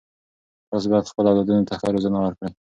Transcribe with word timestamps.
تاسې 0.69 0.87
باید 0.91 1.09
خپلو 1.11 1.27
اولادونو 1.31 1.67
ته 1.69 1.73
ښه 1.79 1.87
روزنه 1.95 2.17
ورکړئ. 2.21 2.51